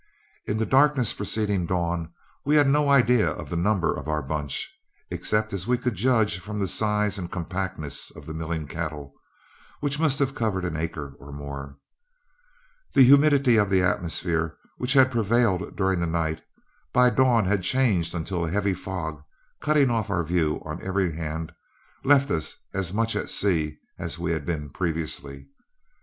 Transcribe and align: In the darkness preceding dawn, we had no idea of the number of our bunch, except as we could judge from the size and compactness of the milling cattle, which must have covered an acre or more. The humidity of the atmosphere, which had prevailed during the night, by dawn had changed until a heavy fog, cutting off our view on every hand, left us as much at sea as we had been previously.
In 0.47 0.57
the 0.57 0.65
darkness 0.65 1.13
preceding 1.13 1.67
dawn, 1.67 2.11
we 2.43 2.55
had 2.55 2.67
no 2.67 2.89
idea 2.89 3.29
of 3.29 3.51
the 3.51 3.55
number 3.55 3.95
of 3.95 4.07
our 4.07 4.23
bunch, 4.23 4.67
except 5.11 5.53
as 5.53 5.67
we 5.67 5.77
could 5.77 5.93
judge 5.93 6.39
from 6.39 6.59
the 6.59 6.67
size 6.67 7.19
and 7.19 7.31
compactness 7.31 8.09
of 8.15 8.25
the 8.25 8.33
milling 8.33 8.65
cattle, 8.65 9.13
which 9.79 9.99
must 9.99 10.17
have 10.17 10.33
covered 10.33 10.65
an 10.65 10.75
acre 10.75 11.13
or 11.19 11.31
more. 11.31 11.77
The 12.93 13.03
humidity 13.03 13.57
of 13.57 13.69
the 13.69 13.83
atmosphere, 13.83 14.57
which 14.77 14.93
had 14.93 15.11
prevailed 15.11 15.75
during 15.75 15.99
the 15.99 16.07
night, 16.07 16.41
by 16.91 17.11
dawn 17.11 17.45
had 17.45 17.61
changed 17.61 18.15
until 18.15 18.43
a 18.45 18.49
heavy 18.49 18.73
fog, 18.73 19.21
cutting 19.59 19.91
off 19.91 20.09
our 20.09 20.23
view 20.23 20.63
on 20.65 20.81
every 20.81 21.11
hand, 21.15 21.51
left 22.03 22.31
us 22.31 22.55
as 22.73 22.91
much 22.91 23.15
at 23.15 23.29
sea 23.29 23.77
as 23.99 24.17
we 24.17 24.31
had 24.31 24.47
been 24.47 24.71
previously. 24.71 25.45